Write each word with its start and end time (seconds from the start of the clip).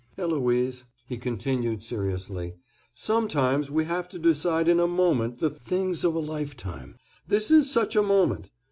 Eloise," 0.17 0.83
he 1.05 1.15
continued 1.15 1.83
seriously, 1.83 2.55
"sometimes 2.95 3.69
we 3.69 3.85
have 3.85 4.09
to 4.09 4.17
decide 4.17 4.67
in 4.67 4.79
a 4.79 4.87
moment 4.87 5.37
the 5.37 5.47
things 5.51 6.03
of 6.03 6.15
a 6.15 6.19
life 6.19 6.57
time. 6.57 6.95
This 7.27 7.51
is 7.51 7.69
such 7.71 7.95
a 7.95 8.01
moment. 8.01 8.49